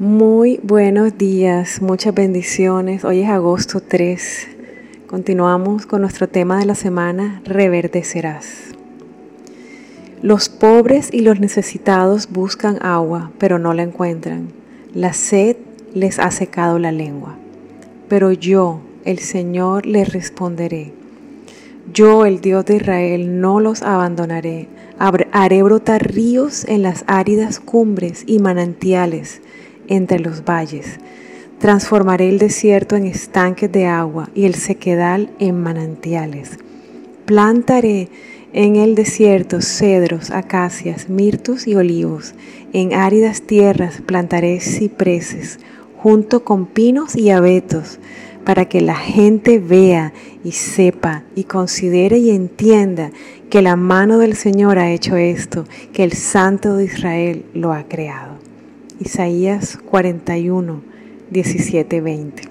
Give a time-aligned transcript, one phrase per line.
[0.00, 3.04] Muy buenos días, muchas bendiciones.
[3.04, 4.48] Hoy es agosto 3.
[5.06, 8.68] Continuamos con nuestro tema de la semana, reverdecerás.
[10.22, 14.48] Los pobres y los necesitados buscan agua, pero no la encuentran.
[14.94, 15.58] La sed
[15.92, 17.36] les ha secado la lengua.
[18.08, 20.94] Pero yo, el Señor, les responderé.
[21.92, 24.66] Yo, el Dios de Israel, no los abandonaré.
[24.98, 29.42] Haré brotar ríos en las áridas cumbres y manantiales
[29.90, 30.98] entre los valles.
[31.58, 36.58] Transformaré el desierto en estanques de agua y el sequedal en manantiales.
[37.26, 38.08] Plantaré
[38.54, 42.34] en el desierto cedros, acacias, mirtos y olivos.
[42.72, 45.58] En áridas tierras plantaré cipreses,
[45.98, 47.98] junto con pinos y abetos,
[48.44, 53.10] para que la gente vea y sepa y considere y entienda
[53.50, 57.84] que la mano del Señor ha hecho esto, que el Santo de Israel lo ha
[57.84, 58.39] creado.
[59.00, 60.82] Isaías 41,
[61.30, 62.42] 17, 20.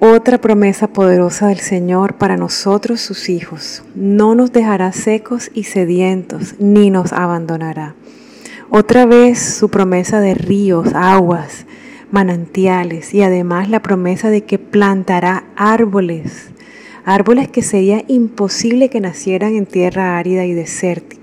[0.00, 3.84] Otra promesa poderosa del Señor para nosotros sus hijos.
[3.94, 7.94] No nos dejará secos y sedientos, ni nos abandonará.
[8.68, 11.66] Otra vez su promesa de ríos, aguas,
[12.10, 16.50] manantiales y además la promesa de que plantará árboles,
[17.04, 21.19] árboles que sería imposible que nacieran en tierra árida y desértica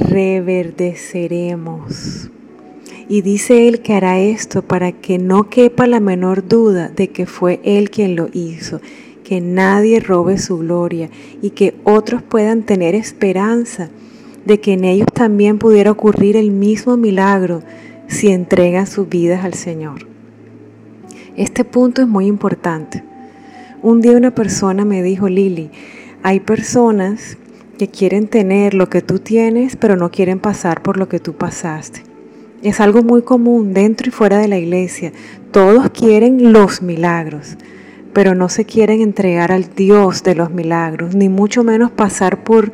[0.00, 2.30] reverdeceremos.
[3.08, 7.24] Y dice Él que hará esto para que no quepa la menor duda de que
[7.26, 8.80] fue Él quien lo hizo,
[9.24, 11.08] que nadie robe su gloria
[11.42, 13.88] y que otros puedan tener esperanza
[14.44, 17.62] de que en ellos también pudiera ocurrir el mismo milagro
[18.08, 20.06] si entregan sus vidas al Señor.
[21.36, 23.04] Este punto es muy importante.
[23.82, 25.70] Un día una persona me dijo, Lili,
[26.22, 27.36] hay personas
[27.78, 31.32] que quieren tener lo que tú tienes, pero no quieren pasar por lo que tú
[31.32, 32.02] pasaste.
[32.62, 35.12] Es algo muy común dentro y fuera de la iglesia.
[35.52, 37.56] Todos quieren los milagros,
[38.12, 42.72] pero no se quieren entregar al Dios de los milagros, ni mucho menos pasar por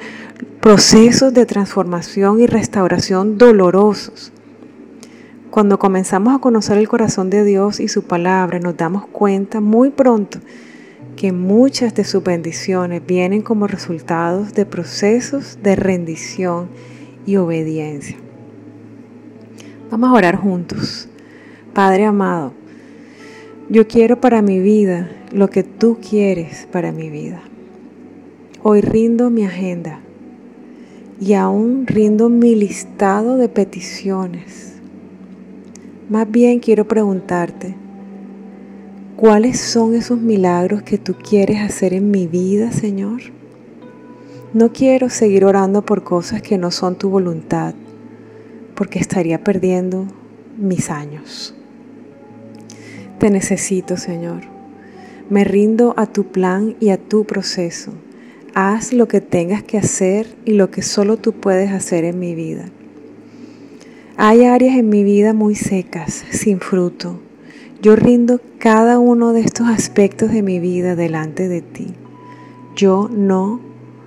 [0.61, 4.33] procesos de transformación y restauración dolorosos.
[5.51, 9.91] Cuando comenzamos a conocer el corazón de Dios y su palabra, nos damos cuenta muy
[9.91, 10.41] pronto
[11.17, 16.69] que muchas de sus bendiciones vienen como resultados de procesos de rendición
[17.27, 18.17] y obediencia.
[19.91, 21.09] Vamos a orar juntos.
[21.73, 22.53] Padre amado,
[23.69, 27.43] yo quiero para mi vida lo que tú quieres para mi vida.
[28.63, 30.01] Hoy rindo mi agenda
[31.21, 34.75] y aún rindo mi listado de peticiones.
[36.09, 37.75] Más bien quiero preguntarte,
[39.17, 43.21] ¿Cuáles son esos milagros que tú quieres hacer en mi vida, Señor?
[44.53, 47.75] No quiero seguir orando por cosas que no son tu voluntad,
[48.75, 50.09] porque estaría perdiendo
[50.59, 51.55] mis años.
[53.21, 54.43] Te necesito, Señor.
[55.31, 57.93] Me rindo a tu plan y a tu proceso.
[58.53, 62.35] Haz lo que tengas que hacer y lo que solo tú puedes hacer en mi
[62.35, 62.65] vida.
[64.17, 67.21] Hay áreas en mi vida muy secas, sin fruto,
[67.83, 71.95] yo rindo cada uno de estos aspectos de mi vida delante de ti.
[72.77, 73.61] Yo no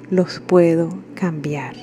[0.10, 1.76] los puedo cambiar.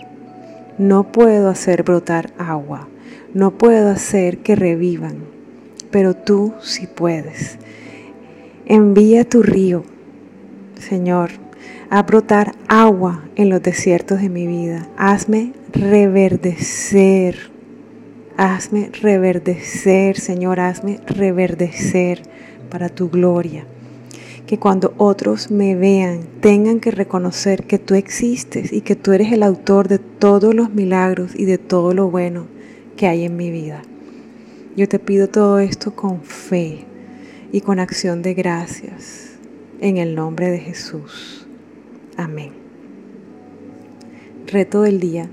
[0.78, 2.88] No puedo hacer brotar agua.
[3.32, 5.18] No puedo hacer que revivan.
[5.90, 7.58] Pero tú sí puedes.
[8.66, 9.84] Envía tu río,
[10.78, 11.30] Señor,
[11.90, 14.88] a brotar agua en los desiertos de mi vida.
[14.96, 17.53] Hazme reverdecer
[18.36, 22.22] Hazme reverdecer, Señor, hazme reverdecer
[22.68, 23.64] para tu gloria.
[24.46, 29.32] Que cuando otros me vean tengan que reconocer que tú existes y que tú eres
[29.32, 32.46] el autor de todos los milagros y de todo lo bueno
[32.96, 33.82] que hay en mi vida.
[34.76, 36.84] Yo te pido todo esto con fe
[37.52, 39.36] y con acción de gracias
[39.80, 41.46] en el nombre de Jesús.
[42.16, 42.50] Amén.
[44.48, 45.30] Reto del día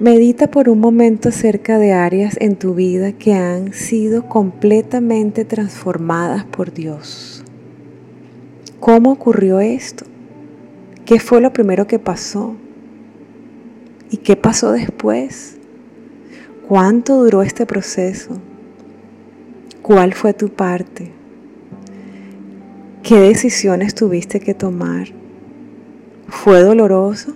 [0.00, 6.44] Medita por un momento acerca de áreas en tu vida que han sido completamente transformadas
[6.44, 7.42] por Dios.
[8.78, 10.04] ¿Cómo ocurrió esto?
[11.04, 12.54] ¿Qué fue lo primero que pasó?
[14.08, 15.56] ¿Y qué pasó después?
[16.68, 18.40] ¿Cuánto duró este proceso?
[19.82, 21.10] ¿Cuál fue tu parte?
[23.02, 25.08] ¿Qué decisiones tuviste que tomar?
[26.28, 27.34] ¿Fue doloroso?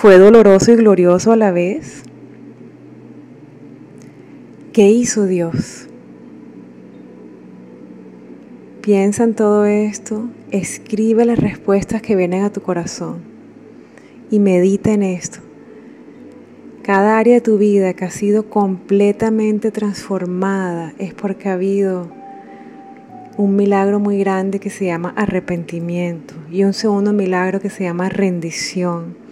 [0.00, 2.02] ¿Fue doloroso y glorioso a la vez?
[4.74, 5.88] ¿Qué hizo Dios?
[8.82, 13.22] Piensa en todo esto, escribe las respuestas que vienen a tu corazón
[14.30, 15.38] y medita en esto.
[16.82, 22.10] Cada área de tu vida que ha sido completamente transformada es porque ha habido
[23.38, 28.10] un milagro muy grande que se llama arrepentimiento y un segundo milagro que se llama
[28.10, 29.23] rendición.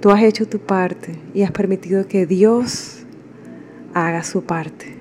[0.00, 3.04] Tú has hecho tu parte y has permitido que Dios
[3.94, 4.94] haga su parte.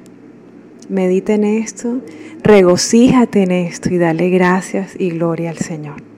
[0.90, 2.02] Medita en esto,
[2.44, 6.15] regocíjate en esto y dale gracias y gloria al Señor.